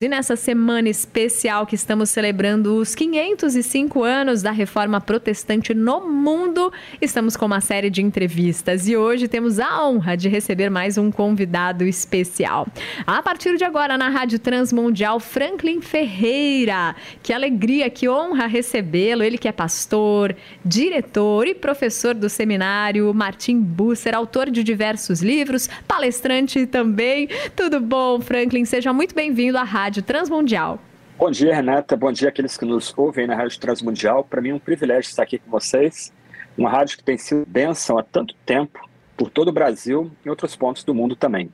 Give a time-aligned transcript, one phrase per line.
[0.00, 6.72] E nessa semana especial que estamos celebrando os 505 anos da reforma protestante no mundo,
[7.02, 11.10] estamos com uma série de entrevistas e hoje temos a honra de receber mais um
[11.10, 12.68] convidado especial.
[13.04, 16.94] A partir de agora, na Rádio Transmundial, Franklin Ferreira.
[17.20, 19.24] Que alegria, que honra recebê-lo.
[19.24, 25.68] Ele que é pastor, diretor e professor do seminário Martim Busser, autor de diversos livros,
[25.88, 27.28] palestrante também.
[27.56, 28.64] Tudo bom, Franklin?
[28.64, 30.78] Seja muito bem-vindo à Rádio Rádio Transmundial.
[31.18, 31.96] Bom dia, Renata.
[31.96, 34.22] Bom dia àqueles que nos ouvem na Rádio Transmundial.
[34.22, 36.12] Para mim é um privilégio estar aqui com vocês.
[36.58, 40.54] Uma rádio que tem sido bênção há tanto tempo por todo o Brasil e outros
[40.54, 41.50] pontos do mundo também.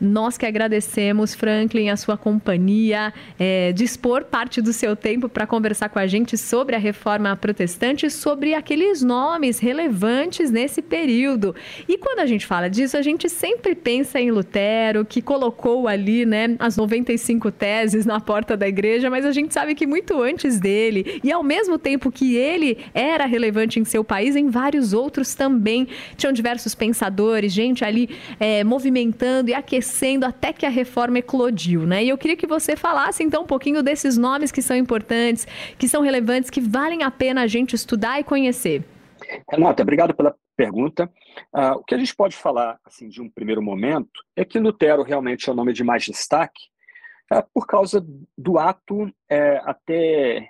[0.00, 5.88] Nós que agradecemos, Franklin, a sua companhia, é, dispor parte do seu tempo para conversar
[5.88, 11.54] com a gente sobre a reforma protestante, sobre aqueles nomes relevantes nesse período.
[11.88, 16.26] E quando a gente fala disso, a gente sempre pensa em Lutero, que colocou ali
[16.26, 20.58] né, as 95 teses na porta da igreja, mas a gente sabe que muito antes
[20.58, 25.34] dele, e ao mesmo tempo que ele era relevante em seu país, em vários outros
[25.34, 25.86] também
[26.16, 31.86] tinham diversos pensadores, gente ali é, movimentando e aquecendo acontecendo até que a reforma eclodiu,
[31.86, 32.02] né?
[32.02, 35.46] E eu queria que você falasse então um pouquinho desses nomes que são importantes,
[35.78, 38.82] que são relevantes, que valem a pena a gente estudar e conhecer.
[39.50, 41.10] Renata, obrigado pela pergunta.
[41.54, 45.02] Uh, o que a gente pode falar assim de um primeiro momento é que Lutero
[45.02, 46.62] realmente é o nome de mais destaque
[47.32, 48.04] uh, por causa
[48.36, 50.48] do ato é, até,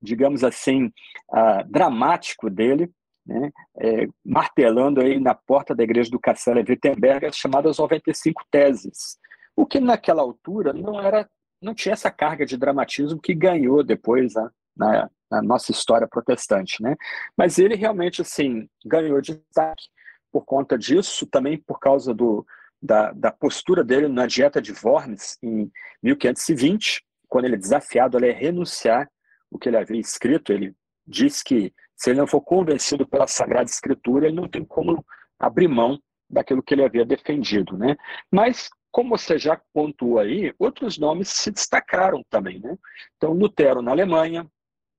[0.00, 0.86] digamos assim,
[1.30, 2.90] uh, dramático dele
[3.24, 9.18] né, é, martelando aí na porta da igreja do Castelo Wittenberg as chamadas 95 teses,
[9.56, 11.28] o que naquela altura não era,
[11.60, 14.34] não tinha essa carga de dramatismo que ganhou depois
[14.76, 16.96] na, na, nossa história protestante, né?
[17.36, 19.84] Mas ele realmente assim ganhou destaque
[20.32, 22.44] por conta disso, também por causa do,
[22.82, 25.70] da, da postura dele na dieta de Worms em
[26.02, 29.08] 1520, quando ele é desafiado a renunciar
[29.50, 30.74] o que ele havia escrito, ele
[31.06, 35.04] diz que se ele não for convencido pela Sagrada Escritura, ele não tem como
[35.38, 37.96] abrir mão daquilo que ele havia defendido, né?
[38.30, 42.76] Mas como você já pontuou aí, outros nomes se destacaram também, né?
[43.16, 44.46] Então, Lutero na Alemanha,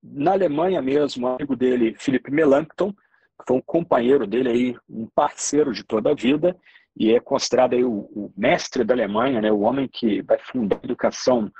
[0.02, 5.08] na Alemanha mesmo, o amigo dele, Philip Melanchthon, que foi um companheiro dele aí, um
[5.14, 6.56] parceiro de toda a vida,
[6.96, 9.50] e é considerado aí o, o mestre da Alemanha, né?
[9.50, 11.50] O homem que vai fundar a educação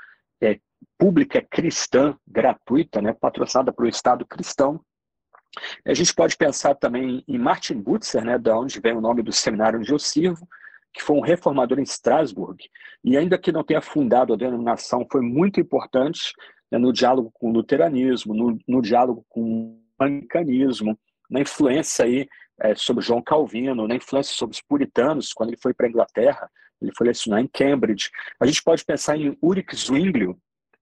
[0.41, 0.59] é,
[0.97, 3.13] pública cristã gratuita, né?
[3.13, 4.79] Patrocinada pelo Estado cristão.
[5.85, 9.31] A gente pode pensar também em Martin Butzer, né, da onde vem o nome do
[9.31, 10.47] seminário onde eu sirvo,
[10.93, 12.57] que foi um reformador em Strasbourg,
[13.03, 16.33] e ainda que não tenha fundado a denominação, foi muito importante
[16.71, 20.97] né, no diálogo com o luteranismo, no, no diálogo com o anglicanismo,
[21.29, 22.27] na influência aí
[22.61, 26.49] é, sobre João Calvino, na influência sobre os puritanos, quando ele foi para a Inglaterra,
[26.81, 28.09] ele foi lecionar em Cambridge.
[28.39, 30.37] A gente pode pensar em Ulrich Zwinglio,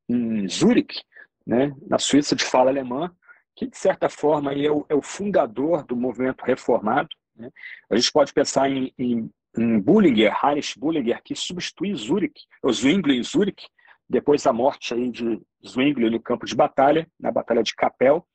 [0.08, 1.02] em Zurich,
[1.46, 3.12] né, na Suíça de fala alemã,
[3.56, 7.10] que, de certa forma, é o, é o fundador do movimento reformado.
[7.36, 7.50] Né?
[7.90, 12.42] A gente pode pensar em, em, em Bullinger, Heinrich Bullinger, que substitui Zurich,
[12.72, 13.68] Zwingli em Zurich,
[14.10, 18.26] depois da morte aí de Zwingli no campo de batalha, na Batalha de Capel.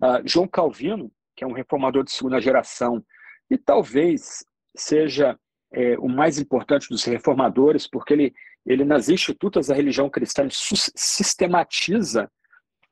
[0.00, 3.04] Uh, João Calvino, que é um reformador de segunda geração,
[3.50, 4.44] e talvez
[4.76, 5.38] seja
[5.72, 12.30] é, o mais importante dos reformadores, porque ele, ele nas institutas da religião cristã sistematiza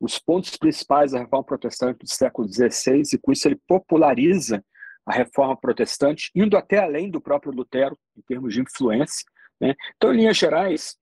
[0.02, 4.62] os pontos principais da reforma protestante do século XVI, e com isso ele populariza
[5.06, 9.24] a reforma protestante, indo até além do próprio Lutero, em termos de influência.
[9.60, 9.76] Né?
[9.96, 10.96] Então, em linhas gerais,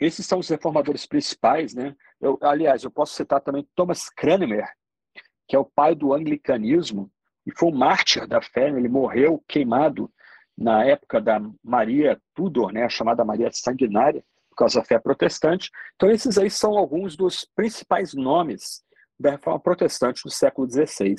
[0.00, 1.74] esses são os reformadores principais.
[1.74, 1.94] Né?
[2.18, 4.66] Eu, aliás, eu posso citar também Thomas Cranmer,
[5.46, 7.10] que é o pai do anglicanismo,
[7.46, 8.78] e foi um mártir da fé, né?
[8.78, 10.10] ele morreu queimado
[10.56, 12.84] na época da Maria Tudor, né?
[12.84, 14.24] a chamada Maria Sanguinária,
[14.56, 15.70] por causa da fé protestante.
[15.94, 18.82] Então, esses aí são alguns dos principais nomes
[19.18, 21.14] da reforma protestante do século XVI.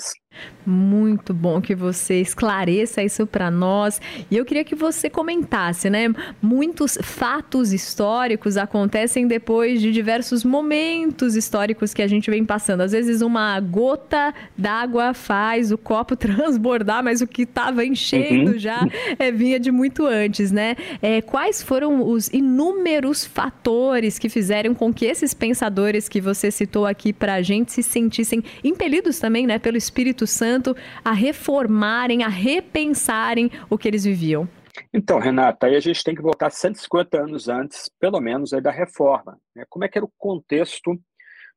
[0.65, 4.01] Muito bom que você esclareça isso para nós.
[4.29, 6.13] E eu queria que você comentasse, né?
[6.41, 12.81] Muitos fatos históricos acontecem depois de diversos momentos históricos que a gente vem passando.
[12.81, 18.59] Às vezes uma gota d'água faz o copo transbordar, mas o que estava enchendo uhum.
[18.59, 18.81] já
[19.17, 20.75] é, vinha de muito antes, né?
[21.01, 26.85] É, quais foram os inúmeros fatores que fizeram com que esses pensadores que você citou
[26.85, 32.27] aqui para a gente se sentissem impelidos também, né, pelo Espírito Santo a reformarem, a
[32.27, 34.47] repensarem o que eles viviam?
[34.93, 38.71] Então, Renata, aí a gente tem que voltar 150 anos antes, pelo menos, aí da
[38.71, 39.39] reforma.
[39.55, 39.63] Né?
[39.69, 40.99] Como é que era o contexto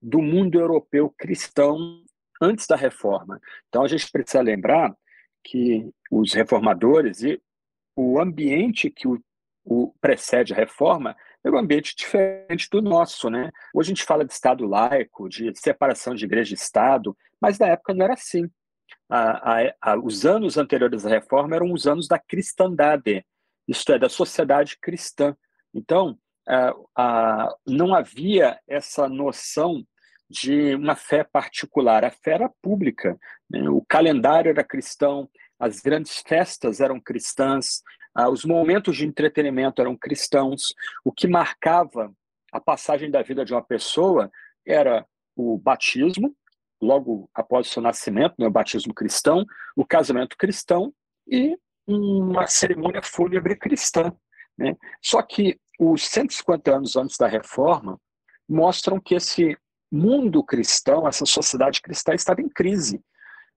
[0.01, 2.03] do mundo europeu cristão
[2.41, 3.41] antes da reforma?
[3.69, 4.95] Então, a gente precisa lembrar
[5.45, 7.41] que os reformadores e
[7.97, 9.23] o ambiente que o,
[9.65, 13.51] o precede a reforma um ambiente diferente do nosso, né?
[13.75, 17.69] Hoje a gente fala de Estado laico, de separação de igreja e Estado, mas na
[17.69, 18.49] época não era assim.
[19.09, 23.25] A, a, a, os anos anteriores à reforma eram os anos da cristandade,
[23.67, 25.35] isto é, da sociedade cristã.
[25.73, 26.19] Então,
[27.67, 29.85] não havia essa noção
[30.29, 33.19] de uma fé particular, a fé era pública.
[33.49, 33.69] Né?
[33.69, 35.29] O calendário era cristão,
[35.59, 37.83] as grandes festas eram cristãs,
[38.21, 40.75] ah, os momentos de entretenimento eram cristãos.
[41.03, 42.13] O que marcava
[42.53, 44.31] a passagem da vida de uma pessoa
[44.67, 46.35] era o batismo,
[46.83, 49.45] logo após o seu nascimento, né, o batismo cristão,
[49.75, 50.93] o casamento cristão
[51.27, 51.57] e
[51.87, 54.13] uma cerimônia fúnebre cristã.
[54.57, 54.77] Né?
[55.03, 57.99] Só que os 150 anos antes da reforma
[58.47, 59.57] mostram que esse
[59.91, 63.03] mundo cristão, essa sociedade cristã estava em crise.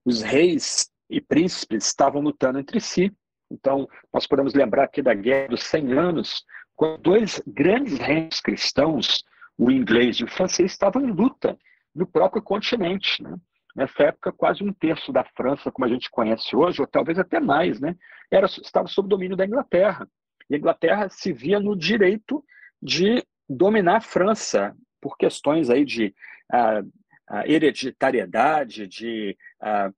[0.04, 3.12] Os reis e príncipes estavam lutando entre si.
[3.54, 9.24] Então, nós podemos lembrar aqui da Guerra dos 100 Anos, quando dois grandes reinos cristãos,
[9.56, 11.56] o inglês e o francês, estavam em luta
[11.94, 13.22] no próprio continente.
[13.22, 13.36] Né?
[13.76, 17.38] Nessa época, quase um terço da França, como a gente conhece hoje, ou talvez até
[17.38, 17.96] mais, né?
[18.30, 20.08] Era, estava sob domínio da Inglaterra.
[20.50, 22.44] E a Inglaterra se via no direito
[22.82, 26.12] de dominar a França por questões aí de
[26.52, 26.80] uh,
[27.30, 29.94] uh, hereditariedade, de uh,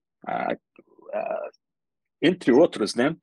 [2.26, 3.16] entre outros, né?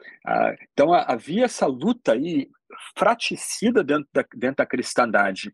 [0.72, 2.50] então havia essa luta aí
[2.98, 5.52] fraticida dentro da, dentro da cristandade.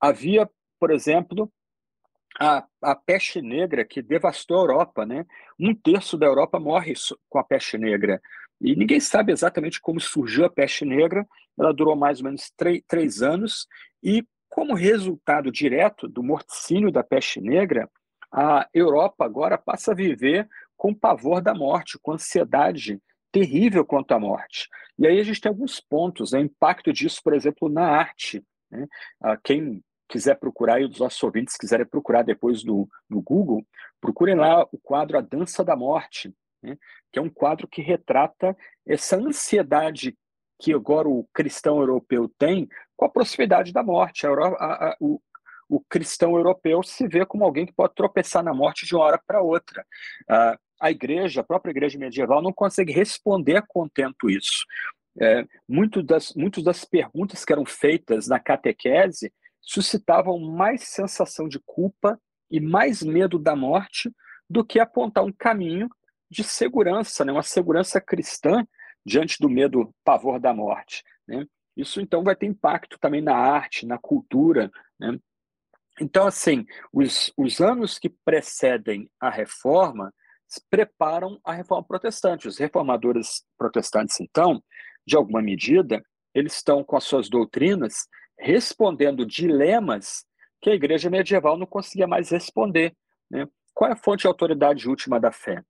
[0.00, 0.48] Havia,
[0.78, 1.50] por exemplo,
[2.38, 5.24] a, a peste negra que devastou a Europa, né?
[5.58, 6.94] Um terço da Europa morre
[7.28, 8.20] com a peste negra.
[8.60, 11.26] E ninguém sabe exatamente como surgiu a peste negra,
[11.58, 12.52] ela durou mais ou menos
[12.86, 13.66] três anos,
[14.02, 17.90] e como resultado direto do morticínio da peste negra,
[18.32, 23.00] a Europa agora passa a viver com pavor da morte, com ansiedade
[23.32, 24.68] terrível quanto à morte.
[24.98, 26.40] E aí a gente tem alguns pontos, né?
[26.40, 28.42] o impacto disso, por exemplo, na arte.
[28.70, 28.86] Né?
[29.44, 33.66] Quem quiser procurar, e os nossos ouvintes quiserem procurar depois no, no Google,
[34.00, 36.32] procurem lá o quadro A Dança da Morte,
[36.62, 36.78] né?
[37.12, 38.56] que é um quadro que retrata
[38.86, 40.16] essa ansiedade
[40.58, 44.26] que agora o cristão europeu tem com a proximidade da morte.
[44.26, 45.20] A, a, a, o,
[45.68, 49.20] o, cristão europeu se vê como alguém que pode tropeçar na morte de uma hora
[49.26, 49.84] para outra.
[50.22, 54.64] Uh, a igreja, a própria igreja medieval, não consegue responder a contento isso.
[55.18, 59.32] É, muito das, muitas das perguntas que eram feitas na catequese
[59.62, 62.20] suscitavam mais sensação de culpa
[62.50, 64.12] e mais medo da morte
[64.48, 65.88] do que apontar um caminho
[66.30, 67.32] de segurança, né?
[67.32, 68.66] uma segurança cristã
[69.04, 71.02] diante do medo, pavor da morte.
[71.26, 71.46] Né?
[71.76, 74.70] Isso então vai ter impacto também na arte, na cultura.
[74.98, 75.18] Né?
[76.00, 80.12] Então, assim, os, os anos que precedem a reforma
[80.70, 82.48] preparam a reforma protestante.
[82.48, 84.62] Os reformadores protestantes, então,
[85.06, 86.02] de alguma medida,
[86.34, 88.08] eles estão com as suas doutrinas
[88.38, 90.24] respondendo dilemas
[90.60, 92.94] que a igreja medieval não conseguia mais responder.
[93.30, 93.46] Né?
[93.72, 95.62] Qual é a fonte de autoridade última da fé?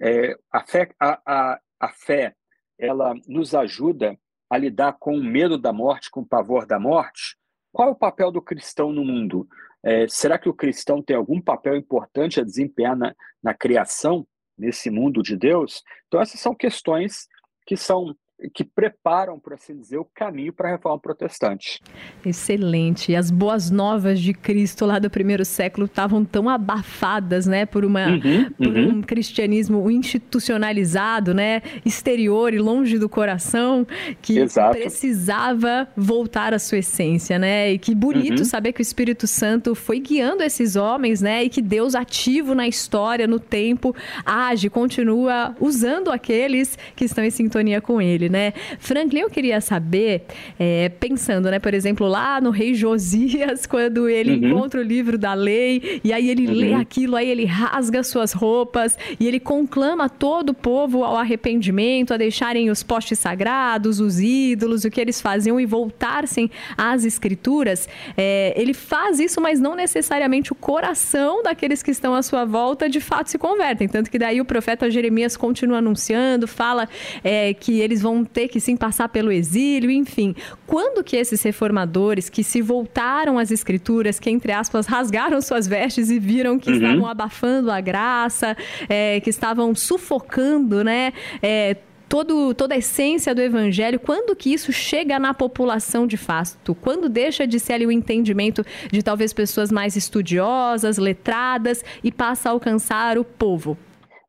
[0.00, 2.34] É, a, fé a, a, a fé,
[2.78, 4.18] ela nos ajuda
[4.50, 7.36] a lidar com o medo da morte, com o pavor da morte.
[7.72, 9.46] Qual é o papel do cristão no mundo?
[9.82, 14.26] É, será que o cristão tem algum papel importante a desempenhar na, na criação,
[14.56, 15.82] nesse mundo de Deus?
[16.06, 17.28] Então, essas são questões
[17.66, 18.16] que são
[18.54, 21.80] que preparam, por assim dizer, o caminho para a reforma protestante.
[22.24, 23.10] Excelente.
[23.10, 27.84] E as boas novas de Cristo lá do primeiro século estavam tão abafadas, né, por,
[27.84, 28.88] uma, uhum, por uhum.
[28.90, 33.86] um cristianismo institucionalizado, né, exterior e longe do coração,
[34.22, 34.78] que Exato.
[34.78, 37.72] precisava voltar à sua essência, né?
[37.72, 38.44] E que bonito uhum.
[38.44, 42.68] saber que o Espírito Santo foi guiando esses homens, né, e que Deus ativo na
[42.68, 48.52] história, no tempo, age, continua usando aqueles que estão em sintonia com ele né?
[48.78, 50.22] Franklin, eu queria saber,
[50.58, 54.50] é, pensando, né, por exemplo, lá no rei Josias, quando ele uhum.
[54.50, 56.54] encontra o livro da lei, e aí ele uhum.
[56.54, 62.14] lê aquilo, aí ele rasga suas roupas, e ele conclama todo o povo ao arrependimento,
[62.14, 67.88] a deixarem os postes sagrados, os ídolos, o que eles faziam e voltar-se às escrituras.
[68.16, 72.88] É, ele faz isso, mas não necessariamente o coração daqueles que estão à sua volta
[72.88, 73.88] de fato se convertem.
[73.88, 76.88] Tanto que daí o profeta Jeremias continua anunciando, fala
[77.22, 80.34] é, que eles vão ter que sim passar pelo exílio, enfim.
[80.66, 86.10] Quando que esses reformadores que se voltaram às escrituras, que entre aspas rasgaram suas vestes
[86.10, 86.76] e viram que uhum.
[86.76, 88.56] estavam abafando a graça,
[88.88, 91.12] é, que estavam sufocando, né?
[91.42, 91.76] É,
[92.08, 96.74] todo, toda a essência do evangelho, quando que isso chega na população de fato?
[96.74, 102.48] Quando deixa de ser ali o entendimento de talvez pessoas mais estudiosas, letradas e passa
[102.48, 103.76] a alcançar o povo?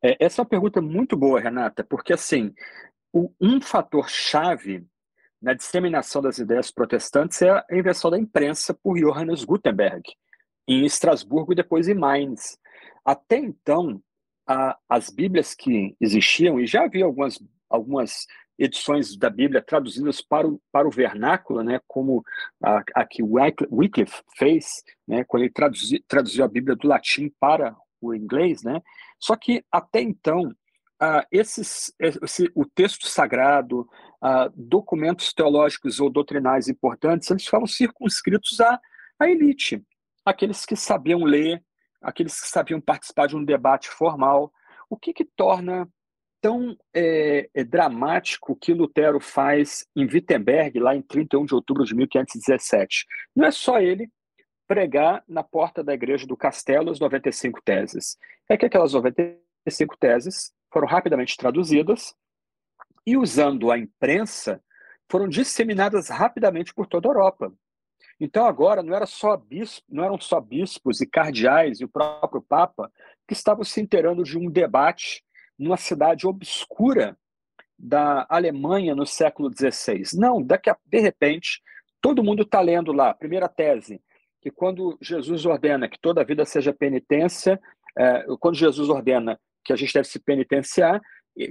[0.02, 2.52] É, essa é uma pergunta muito boa, Renata, porque assim,
[3.12, 4.86] um fator chave
[5.40, 10.02] na disseminação das ideias protestantes é a invenção da imprensa por Johannes Gutenberg,
[10.68, 12.58] em Estrasburgo e depois em Mainz.
[13.04, 14.02] Até então,
[14.46, 18.26] a, as Bíblias que existiam, e já havia algumas, algumas
[18.58, 22.22] edições da Bíblia traduzidas para o, para o vernáculo, né, como
[22.62, 27.74] a, a que Wycliffe fez, né, quando ele traduzi, traduziu a Bíblia do latim para
[28.00, 28.80] o inglês, né?
[29.18, 30.54] Só que até então,
[31.02, 33.80] uh, esses, esse, o texto sagrado,
[34.22, 38.78] uh, documentos teológicos ou doutrinais importantes, eles ficavam circunscritos à,
[39.18, 39.82] à elite,
[40.24, 41.62] aqueles que sabiam ler,
[42.00, 44.52] aqueles que sabiam participar de um debate formal.
[44.88, 45.88] O que, que torna
[46.40, 51.84] tão é, é, dramático o que Lutero faz em Wittenberg, lá em 31 de outubro
[51.84, 53.06] de 1517?
[53.34, 54.10] Não é só ele
[54.66, 58.16] pregar na porta da igreja do castelo as 95 teses.
[58.48, 62.14] É que aquelas 95 teses foram rapidamente traduzidas
[63.06, 64.62] e, usando a imprensa,
[65.10, 67.52] foram disseminadas rapidamente por toda a Europa.
[68.20, 72.42] Então agora não, era só bispo, não eram só bispos e cardeais e o próprio
[72.42, 72.92] Papa
[73.26, 75.24] que estavam se inteirando de um debate
[75.58, 77.16] numa cidade obscura
[77.78, 80.02] da Alemanha no século XVI.
[80.18, 81.62] Não, daqui a, de repente,
[82.00, 84.02] todo mundo está lendo lá, primeira tese,
[84.40, 87.60] que quando Jesus ordena que toda a vida seja penitência,
[87.96, 91.00] é, quando Jesus ordena que a gente deve se penitenciar,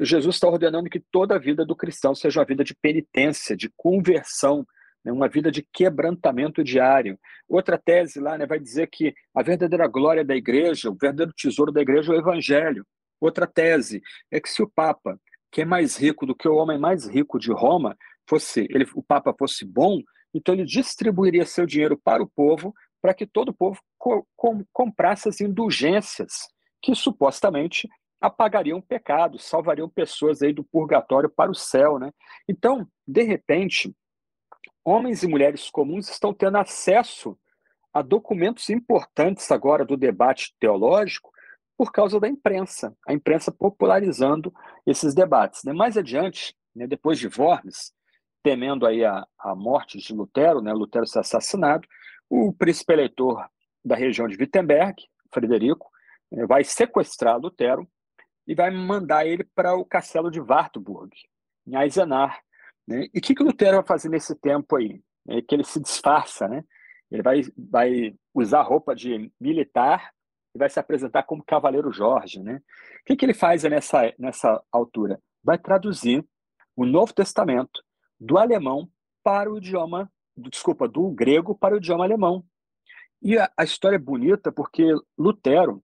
[0.02, 3.72] Jesus está ordenando que toda a vida do cristão seja uma vida de penitência, de
[3.76, 4.66] conversão,
[5.04, 7.18] né, uma vida de quebrantamento diário.
[7.48, 11.72] Outra tese lá né, vai dizer que a verdadeira glória da igreja, o verdadeiro tesouro
[11.72, 12.86] da igreja é o evangelho.
[13.20, 14.02] Outra tese
[14.32, 15.20] é que se o Papa,
[15.52, 17.98] que é mais rico do que o homem mais rico de Roma,
[18.28, 20.02] fosse ele, o Papa fosse bom,
[20.34, 24.64] então ele distribuiria seu dinheiro para o povo para que todo o povo co com,
[24.72, 26.48] comprasse as indulgências
[26.82, 27.88] que supostamente
[28.22, 32.12] apagariam pecados, salvariam pessoas aí do purgatório para o céu, né?
[32.48, 33.96] Então, de repente,
[34.84, 37.38] homens e mulheres comuns estão tendo acesso
[37.94, 41.32] a documentos importantes agora do debate teológico
[41.78, 44.54] por causa da imprensa, a imprensa popularizando
[44.86, 45.64] esses debates.
[45.64, 45.72] Né?
[45.72, 47.94] Mais adiante, né, depois de Worms,
[48.44, 51.88] temendo aí a, a morte de Lutero, né, Lutero ser assassinado,
[52.30, 53.50] o príncipe eleitor
[53.84, 55.02] da região de Wittenberg,
[55.34, 55.90] Frederico,
[56.48, 57.88] vai sequestrar Lutero
[58.48, 61.16] e vai mandar ele para o castelo de Wartburg,
[61.68, 62.40] em Eisenach,
[62.88, 63.08] né?
[63.14, 65.02] E o que, que Lutero vai fazer nesse tempo aí?
[65.28, 66.64] É que ele se disfarça, né?
[67.12, 70.12] Ele vai, vai usar roupa de militar
[70.56, 72.56] e vai se apresentar como Cavaleiro Jorge, né?
[73.02, 75.22] O que, que ele faz nessa, nessa altura?
[75.44, 76.26] Vai traduzir
[76.76, 77.84] o Novo Testamento
[78.20, 78.90] do alemão
[79.24, 82.44] para o idioma, desculpa, do grego para o idioma alemão.
[83.22, 84.84] E a, a história é bonita porque
[85.16, 85.84] Lutero,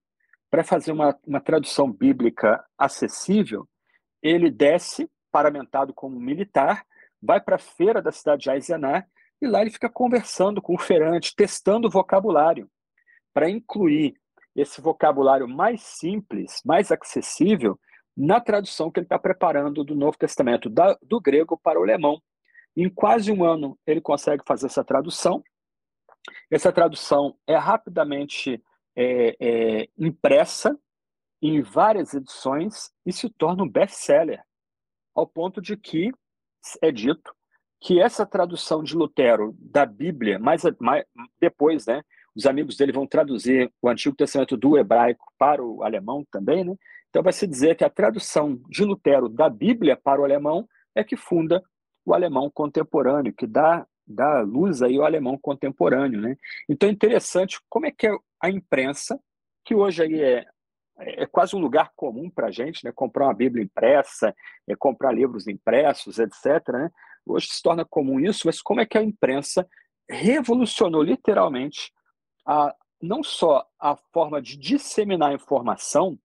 [0.56, 3.68] para fazer uma, uma tradução bíblica acessível,
[4.22, 6.82] ele desce paramentado como militar
[7.20, 9.06] vai para a feira da cidade de Eisenach
[9.38, 12.70] e lá ele fica conversando com o feirante, testando o vocabulário,
[13.34, 14.14] para incluir
[14.54, 17.78] esse vocabulário mais simples, mais acessível,
[18.16, 22.18] na tradução que ele está preparando do Novo Testamento, da, do grego para o alemão.
[22.74, 25.44] Em quase um ano, ele consegue fazer essa tradução.
[26.50, 28.62] Essa tradução é rapidamente
[28.96, 30.76] é, é, impressa
[31.40, 34.42] em várias edições e se torna um best-seller,
[35.14, 36.10] ao ponto de que
[36.82, 37.34] é dito
[37.80, 41.04] que essa tradução de Lutero da Bíblia, mais, mais
[41.38, 42.02] depois, né,
[42.34, 46.74] os amigos dele vão traduzir o Antigo Testamento do hebraico para o alemão também, né?
[47.08, 51.02] Então vai se dizer que a tradução de Lutero da Bíblia para o alemão é
[51.02, 51.62] que funda
[52.04, 56.36] o alemão contemporâneo, que dá, dá luz aí ao alemão contemporâneo, né?
[56.68, 59.18] Então é interessante como é que é a imprensa,
[59.64, 60.46] que hoje aí é
[60.98, 62.92] é, quase um lugar comum para a gente, né?
[62.92, 64.34] comprar uma Bíblia impressa,
[64.66, 66.68] é, comprar livros impressos, etc.
[66.68, 66.90] Né?
[67.24, 69.68] Hoje se torna comum isso, mas como é que a imprensa
[70.08, 71.92] revolucionou literalmente
[72.46, 76.18] a, não só a forma de disseminar informação,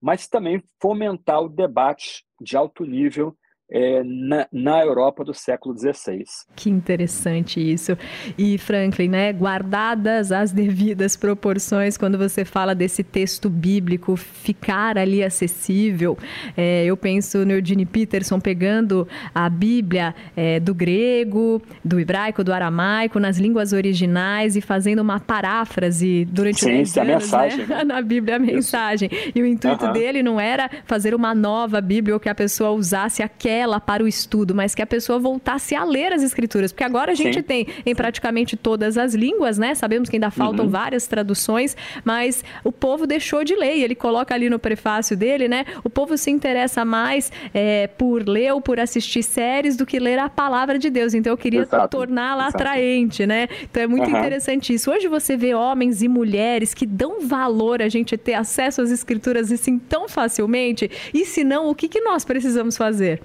[0.00, 3.36] mas também fomentar o debate de alto nível
[3.72, 6.24] é, na, na, Europa do século XVI.
[6.54, 7.96] Que interessante isso.
[8.36, 15.24] E, Franklin, né, guardadas as devidas proporções, quando você fala desse texto bíblico ficar ali
[15.24, 16.18] acessível,
[16.54, 22.52] é, eu penso no Eugene Peterson pegando a Bíblia é, do grego, do hebraico, do
[22.52, 27.84] aramaico, nas línguas originais e fazendo uma paráfrase durante Sim, anos, a mensagem, né?
[27.84, 29.08] na Bíblia, a mensagem.
[29.10, 29.32] Isso.
[29.34, 29.92] E o intuito uhum.
[29.92, 34.02] dele não era fazer uma nova Bíblia ou que a pessoa usasse aquela apela para
[34.02, 37.36] o estudo, mas que a pessoa voltasse a ler as escrituras, porque agora a gente
[37.36, 37.42] Sim.
[37.42, 39.74] tem em praticamente todas as línguas, né?
[39.74, 40.70] Sabemos que ainda faltam uhum.
[40.70, 43.76] várias traduções, mas o povo deixou de ler.
[43.76, 45.64] E ele coloca ali no prefácio dele, né?
[45.84, 50.18] O povo se interessa mais é, por ler ou por assistir séries do que ler
[50.18, 51.14] a palavra de Deus.
[51.14, 53.48] Então eu queria torná-la atraente, né?
[53.62, 54.18] Então é muito uhum.
[54.18, 54.90] interessante isso.
[54.90, 59.52] Hoje você vê homens e mulheres que dão valor a gente ter acesso às escrituras
[59.52, 60.90] assim tão facilmente.
[61.14, 63.20] E se não, o que, que nós precisamos fazer?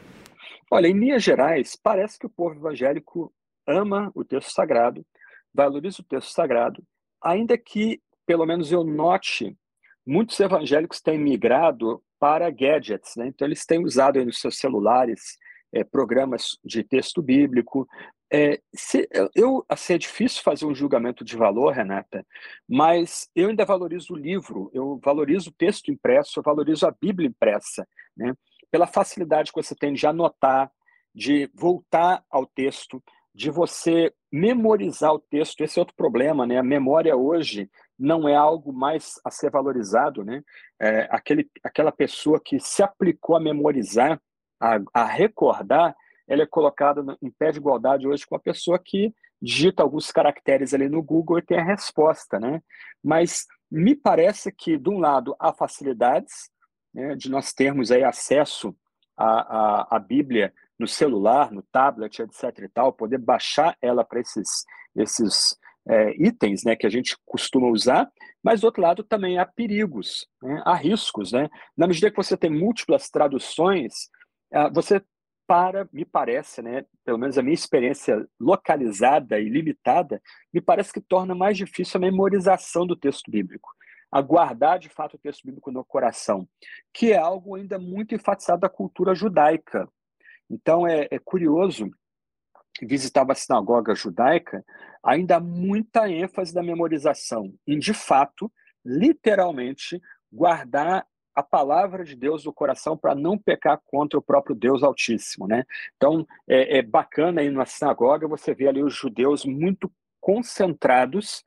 [0.70, 3.34] Olha, em linhas gerais, parece que o povo evangélico
[3.66, 5.06] ama o texto sagrado,
[5.54, 6.84] valoriza o texto sagrado,
[7.22, 9.58] ainda que, pelo menos eu note,
[10.06, 13.28] muitos evangélicos têm migrado para gadgets, né?
[13.28, 15.38] então eles têm usado nos seus celulares
[15.72, 17.88] é, programas de texto bíblico.
[18.32, 22.26] É, se, eu, assim, é difícil fazer um julgamento de valor, Renata,
[22.68, 27.30] mas eu ainda valorizo o livro, eu valorizo o texto impresso, eu valorizo a Bíblia
[27.30, 28.34] impressa, né?
[28.72, 30.72] Pela facilidade que você tem de anotar,
[31.14, 35.62] de voltar ao texto, de você memorizar o texto.
[35.62, 36.58] Esse é outro problema, né?
[36.58, 40.44] A memória hoje não é algo mais a ser valorizado, né?
[40.80, 44.20] É, aquele, aquela pessoa que se aplicou a memorizar,
[44.60, 45.96] a, a recordar,
[46.28, 50.74] ela é colocada em pé de igualdade hoje com a pessoa que digita alguns caracteres
[50.74, 52.62] ali no Google e tem a resposta, né?
[53.04, 56.50] Mas me parece que, de um lado, há facilidades
[56.98, 58.76] né, de nós termos aí acesso
[59.16, 62.64] à, à, à Bíblia no celular, no tablet, etc.
[62.64, 65.56] e tal, poder baixar ela para esses, esses
[65.88, 68.10] é, itens né, que a gente costuma usar,
[68.44, 71.32] mas do outro lado também há perigos, né, há riscos.
[71.32, 71.48] Né?
[71.76, 74.10] Na medida que você tem múltiplas traduções,
[74.52, 75.00] ah, você
[75.46, 81.00] para, me parece, né, pelo menos a minha experiência localizada e limitada, me parece que
[81.00, 83.77] torna mais difícil a memorização do texto bíblico
[84.12, 86.48] a guardar de fato o texto bíblico no coração,
[86.94, 89.88] que é algo ainda muito enfatizado da cultura judaica.
[90.50, 91.90] Então é, é curioso
[92.82, 94.64] visitar a sinagoga judaica,
[95.04, 98.52] ainda há muita ênfase da memorização, em de fato,
[98.86, 101.06] literalmente, guardar
[101.38, 105.66] a palavra de Deus no coração para não pecar contra o próprio Deus Altíssimo, né?
[105.96, 111.44] Então é, é bacana aí na sinagoga você vê ali os judeus muito concentrados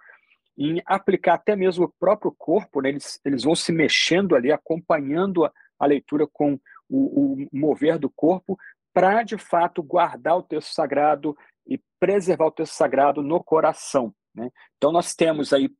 [0.60, 2.90] em aplicar até mesmo o próprio corpo, né?
[2.90, 8.10] eles, eles vão se mexendo ali, acompanhando a, a leitura com o, o mover do
[8.10, 8.58] corpo,
[8.92, 11.34] para de fato guardar o texto sagrado
[11.66, 14.14] e preservar o texto sagrado no coração.
[14.34, 14.50] Né?
[14.76, 15.72] Então, nós temos aí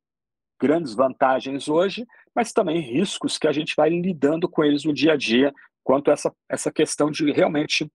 [0.59, 5.13] grandes vantagens hoje, mas também riscos que a gente vai lidando com eles no dia
[5.13, 7.87] a dia, quanto a essa, essa questão de realmente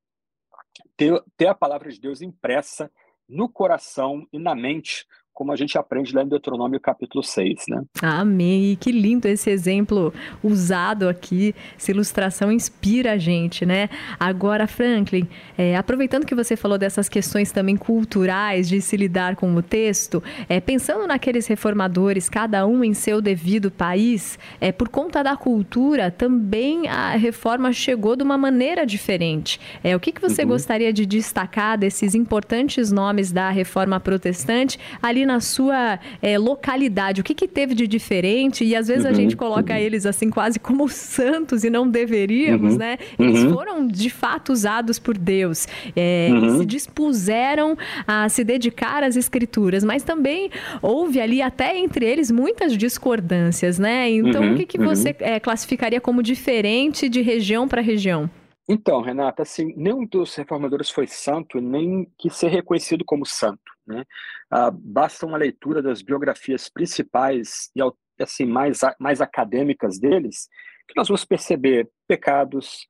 [0.96, 2.90] ter, ter a palavra de Deus impressa
[3.28, 5.04] no coração e na mente
[5.36, 7.82] como a gente aprende lá em Deuteronômio capítulo 6, né?
[8.00, 8.72] Amém.
[8.72, 11.54] E que lindo esse exemplo usado aqui.
[11.76, 13.90] Essa ilustração inspira a gente, né?
[14.18, 19.54] Agora, Franklin, é, aproveitando que você falou dessas questões também culturais de se lidar com
[19.54, 25.22] o texto, é, pensando naqueles reformadores, cada um em seu devido país, é, por conta
[25.22, 29.60] da cultura, também a reforma chegou de uma maneira diferente.
[29.84, 30.48] É, o que, que você uhum.
[30.48, 37.24] gostaria de destacar desses importantes nomes da reforma protestante ali na sua é, localidade, o
[37.24, 38.64] que, que teve de diferente?
[38.64, 39.78] E às vezes uhum, a gente coloca uhum.
[39.78, 42.98] eles assim quase como santos e não deveríamos, uhum, né?
[43.18, 43.52] Eles uhum.
[43.52, 50.02] foram de fato usados por Deus, é, se dispuseram a se dedicar às escrituras, mas
[50.02, 54.08] também houve ali até entre eles muitas discordâncias, né?
[54.08, 58.30] Então o que, que você é, classificaria como diferente de região para região?
[58.68, 63.75] Então, Renata, assim, nenhum dos reformadores foi santo, nem que ser reconhecido como santo.
[63.86, 64.04] Né?
[64.50, 67.80] Ah, basta uma leitura das biografias principais e
[68.22, 70.48] assim mais, mais acadêmicas deles,
[70.88, 72.86] que nós vamos perceber pecados,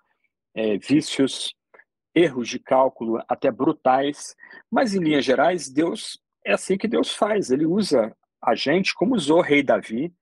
[0.55, 1.55] é, vícios,
[2.15, 4.35] erros de cálculo até brutais,
[4.71, 7.51] mas em linhas gerais, Deus é assim que Deus faz.
[7.51, 10.13] Ele usa a gente como usou o rei Davi,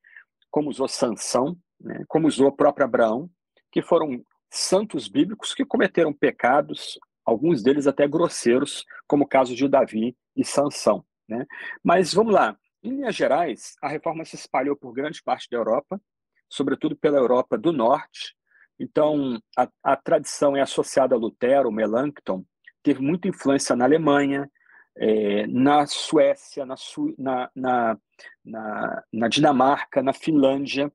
[0.50, 2.04] como usou Sansão, né?
[2.08, 3.30] como usou o próprio Abraão,
[3.70, 9.68] que foram santos bíblicos que cometeram pecados, alguns deles até grosseiros, como o caso de
[9.68, 11.04] Davi e Sansão.
[11.28, 11.46] Né?
[11.82, 16.00] Mas vamos lá, em linhas gerais, a reforma se espalhou por grande parte da Europa,
[16.48, 18.36] sobretudo pela Europa do Norte.
[18.78, 22.44] Então, a, a tradição é associada a Lutero, Melanchthon,
[22.82, 24.50] teve muita influência na Alemanha,
[24.96, 26.74] é, na Suécia, na,
[27.16, 27.98] na, na,
[28.44, 30.92] na, na Dinamarca, na Finlândia,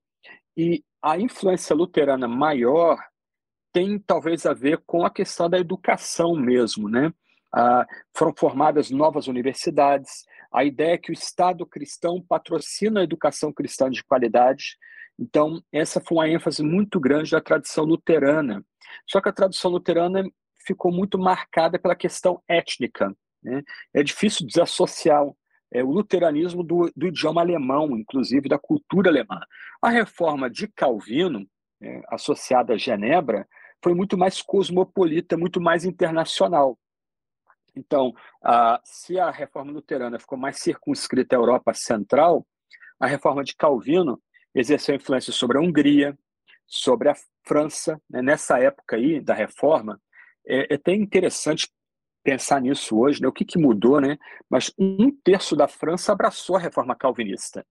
[0.55, 2.97] e a influência luterana maior
[3.71, 7.13] tem talvez a ver com a questão da educação mesmo, né?
[7.53, 7.85] Ah,
[8.15, 13.89] foram formadas novas universidades, a ideia é que o Estado cristão patrocina a educação cristã
[13.89, 14.77] de qualidade.
[15.17, 18.63] Então, essa foi uma ênfase muito grande da tradição luterana.
[19.07, 20.23] Só que a tradição luterana
[20.65, 23.15] ficou muito marcada pela questão étnica.
[23.43, 23.61] Né?
[23.93, 25.23] É difícil desassociar
[25.71, 29.39] é, o luteranismo do, do, idioma alemão, inclusive da cultura alemã.
[29.81, 31.45] A reforma de Calvino,
[31.81, 33.47] é, associada a Genebra,
[33.83, 36.77] foi muito mais cosmopolita, muito mais internacional.
[37.75, 38.13] Então,
[38.83, 42.45] se a reforma luterana ficou mais circunscrita à Europa Central,
[42.99, 44.21] a reforma de Calvino
[44.53, 46.17] exerceu influência sobre a Hungria,
[46.65, 47.99] sobre a França.
[48.09, 48.21] Né?
[48.21, 49.99] Nessa época aí da reforma,
[50.45, 51.69] é, é até interessante
[52.23, 53.27] pensar nisso hoje, né?
[53.27, 54.17] o que, que mudou, né?
[54.49, 57.65] Mas um terço da França abraçou a reforma calvinista.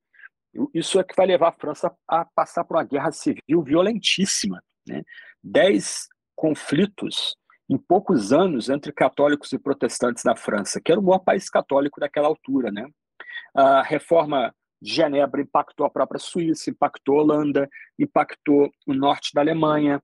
[0.73, 5.03] Isso é que vai levar a França a passar por uma guerra civil violentíssima, né?
[5.43, 7.37] Dez conflitos
[7.69, 12.01] em poucos anos entre católicos e protestantes na França, que era o maior país católico
[12.01, 12.87] daquela altura, né?
[13.55, 19.41] A reforma de Genebra impactou a própria Suíça, impactou a Holanda, impactou o norte da
[19.41, 20.03] Alemanha,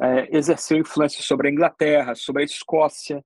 [0.00, 3.24] é, exerceu influência sobre a Inglaterra, sobre a Escócia,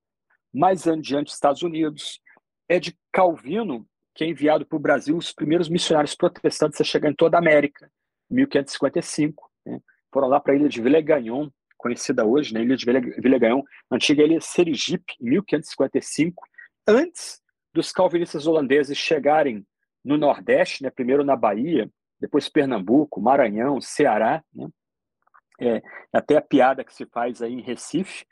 [0.53, 2.19] mais adiante Estados Unidos.
[2.67, 7.11] É de Calvino que é enviado para o Brasil os primeiros missionários protestantes a chegar
[7.11, 7.91] em toda a América,
[8.31, 9.51] em 1555.
[9.65, 9.79] Né?
[10.11, 11.49] Foram lá para a ilha de Villegagnon,
[11.85, 12.63] conhecida hoje, né?
[12.63, 16.43] ilha de Villegagnon, antiga ilha Sergipe, em 1555,
[16.87, 17.39] antes
[17.71, 19.63] dos calvinistas holandeses chegarem
[20.03, 20.89] no Nordeste, né?
[20.89, 21.87] primeiro na Bahia,
[22.19, 24.67] depois Pernambuco, Maranhão, Ceará, né?
[25.61, 28.25] é, até a piada que se faz aí em Recife,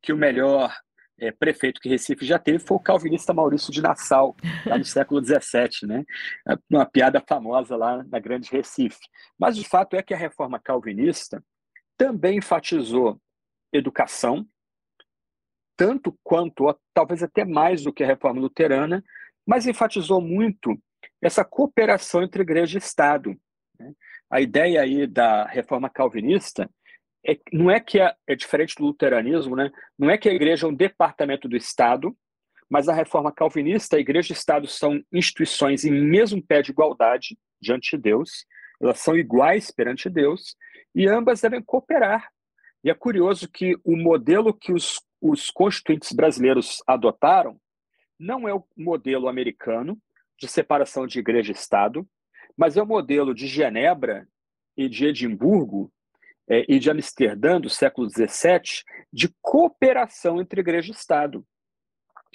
[0.00, 0.72] que o melhor
[1.18, 5.20] é, prefeito que Recife já teve foi o calvinista Maurício de Nassau, lá no século
[5.20, 6.04] XVII, né?
[6.70, 9.00] Uma piada famosa lá na Grande Recife.
[9.36, 11.42] Mas o fato é que a reforma calvinista
[12.00, 13.20] também enfatizou
[13.70, 14.46] educação,
[15.76, 19.04] tanto quanto, talvez até mais do que a reforma luterana,
[19.46, 20.82] mas enfatizou muito
[21.20, 23.38] essa cooperação entre igreja e Estado.
[23.78, 23.92] Né?
[24.30, 26.70] A ideia aí da reforma calvinista
[27.26, 29.70] é, não é que é, é diferente do luteranismo, né?
[29.98, 32.16] não é que a igreja é um departamento do Estado,
[32.66, 36.70] mas a reforma calvinista, a igreja e o Estado são instituições em mesmo pé de
[36.70, 38.46] igualdade diante de Deus,
[38.80, 40.56] elas são iguais perante Deus,
[40.94, 42.30] e ambas devem cooperar.
[42.82, 47.60] E é curioso que o modelo que os, os constituintes brasileiros adotaram
[48.18, 49.98] não é o modelo americano
[50.38, 52.08] de separação de igreja e Estado,
[52.56, 54.26] mas é o modelo de Genebra
[54.76, 55.92] e de Edimburgo,
[56.48, 61.46] é, e de Amsterdã, do século XVII, de cooperação entre igreja e Estado.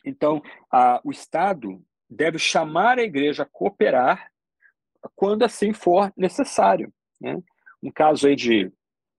[0.06, 0.41] Então,
[0.72, 4.32] a, o Estado deve chamar a igreja a cooperar
[5.15, 6.94] quando assim for necessário.
[7.20, 7.38] Né?
[7.86, 8.71] Um caso aí de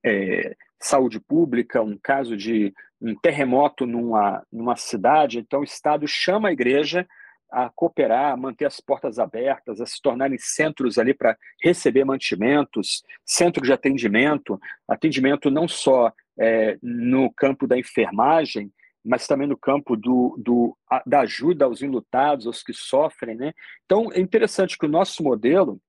[0.04, 6.48] é, saúde pública, um caso de um terremoto numa, numa cidade, então o Estado chama
[6.48, 7.06] a igreja
[7.48, 13.04] a cooperar, a manter as portas abertas, a se tornarem centros ali para receber mantimentos,
[13.24, 18.72] centro de atendimento, atendimento não só é, no campo da enfermagem,
[19.04, 20.76] mas também no campo do, do,
[21.06, 23.36] da ajuda aos enlutados, aos que sofrem.
[23.36, 23.52] Né?
[23.84, 25.80] Então, é interessante que o nosso modelo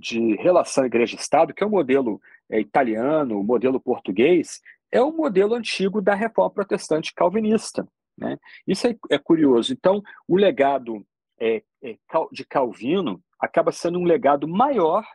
[0.00, 4.60] de relação igreja-estado, que é o modelo é, italiano, o modelo português,
[4.90, 7.86] é o modelo antigo da reforma protestante calvinista.
[8.16, 8.36] Né?
[8.66, 9.72] Isso é, é, curioso.
[9.72, 11.06] Então, o legado
[11.40, 11.96] é, é,
[12.32, 15.06] de Calvino acaba sendo um legado maior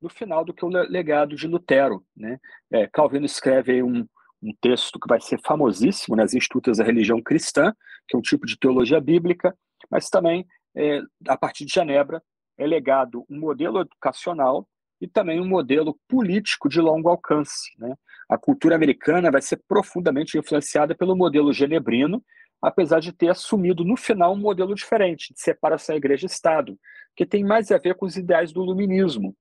[0.00, 2.04] no final do que o legado de Lutero.
[2.16, 2.38] Né?
[2.70, 4.06] É, Calvino escreve um,
[4.42, 7.74] um texto que vai ser famosíssimo nas Institutas da Religião Cristã,
[8.08, 9.54] que é um tipo de teologia bíblica,
[9.90, 12.22] mas também, é, a partir de Genebra,
[12.60, 14.68] é legado um modelo educacional
[15.00, 17.70] e também um modelo político de longo alcance.
[17.78, 17.94] Né?
[18.28, 22.22] A cultura americana vai ser profundamente influenciada pelo modelo genebrino,
[22.60, 26.78] apesar de ter assumido no final um modelo diferente, de separação igreja Estado,
[27.16, 29.34] que tem mais a ver com os ideais do iluminismo.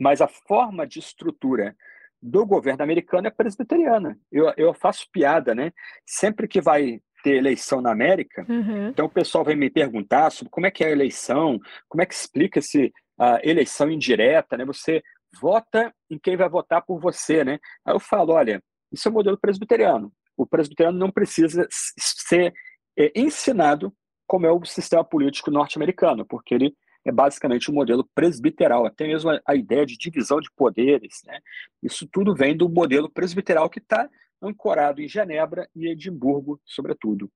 [0.00, 1.76] Mas a forma de estrutura
[2.20, 4.18] do governo americano é presbiteriana.
[4.30, 5.70] Eu, eu faço piada, né?
[6.06, 8.88] Sempre que vai ter eleição na América, uhum.
[8.88, 11.58] então o pessoal vem me perguntar sobre como é que é a eleição,
[11.88, 14.64] como é que explica esse a eleição indireta, né?
[14.64, 15.02] Você
[15.40, 17.58] vota em quem vai votar por você, né?
[17.84, 20.12] Aí eu falo, olha, isso é o modelo presbiteriano.
[20.36, 22.52] O presbiteriano não precisa ser
[22.98, 23.94] é, ensinado
[24.26, 29.30] como é o sistema político norte-americano, porque ele é basicamente um modelo presbiteral, até mesmo
[29.30, 31.38] a, a ideia de divisão de poderes, né?
[31.82, 34.08] Isso tudo vem do modelo presbiteral que está
[34.42, 37.30] ancorado em Genebra e Edimburgo, sobretudo.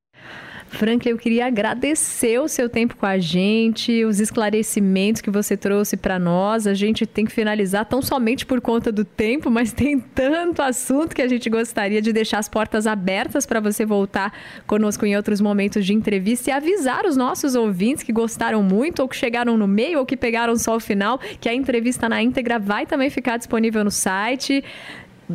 [0.69, 5.97] Franklin, eu queria agradecer o seu tempo com a gente, os esclarecimentos que você trouxe
[5.97, 6.67] para nós.
[6.67, 11.15] A gente tem que finalizar tão somente por conta do tempo, mas tem tanto assunto
[11.15, 14.33] que a gente gostaria de deixar as portas abertas para você voltar
[14.67, 19.09] conosco em outros momentos de entrevista e avisar os nossos ouvintes que gostaram muito ou
[19.09, 22.59] que chegaram no meio ou que pegaram só o final, que a entrevista na íntegra
[22.59, 24.65] vai também ficar disponível no site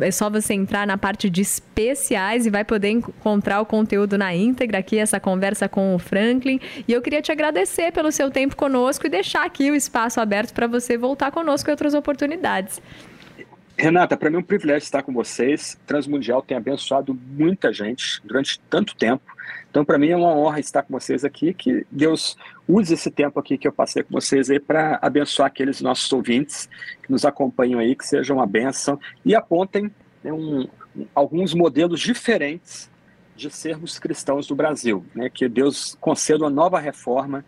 [0.00, 4.34] é só você entrar na parte de especiais e vai poder encontrar o conteúdo na
[4.34, 6.60] íntegra aqui, essa conversa com o Franklin.
[6.86, 10.52] E eu queria te agradecer pelo seu tempo conosco e deixar aqui o espaço aberto
[10.52, 12.80] para você voltar conosco em outras oportunidades.
[13.76, 15.78] Renata, para mim é um privilégio estar com vocês.
[15.86, 19.24] Transmundial tem abençoado muita gente durante tanto tempo.
[19.72, 21.54] Então, para mim é uma honra estar com vocês aqui.
[21.54, 22.36] Que Deus
[22.68, 26.68] use esse tempo aqui que eu passei com vocês aí para abençoar aqueles nossos ouvintes
[27.02, 29.90] que nos acompanham aí, que sejam uma bênção e apontem
[30.22, 30.68] né, um,
[31.14, 32.90] alguns modelos diferentes
[33.34, 35.06] de sermos cristãos do Brasil.
[35.14, 35.30] Né?
[35.30, 37.42] Que Deus conceda uma nova reforma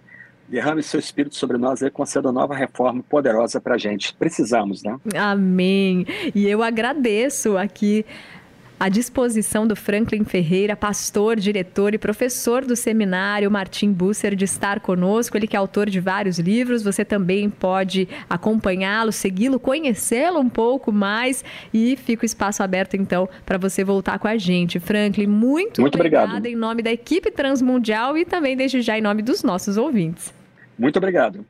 [0.48, 4.14] derrame seu espírito sobre nós e conceda uma nova reforma poderosa para a gente.
[4.14, 4.98] Precisamos, né?
[5.14, 6.06] Amém.
[6.34, 8.04] E eu agradeço aqui
[8.78, 14.80] a disposição do Franklin Ferreira, pastor, diretor e professor do seminário Martim Busser, de estar
[14.80, 15.36] conosco.
[15.36, 16.82] Ele que é autor de vários livros.
[16.82, 21.44] Você também pode acompanhá-lo, segui-lo, conhecê-lo um pouco mais.
[21.72, 24.80] E fica o espaço aberto, então, para você voltar com a gente.
[24.80, 29.22] Franklin, muito, muito obrigado em nome da equipe Transmundial e também, desde já, em nome
[29.22, 30.34] dos nossos ouvintes.
[30.78, 31.46] Muito obrigado.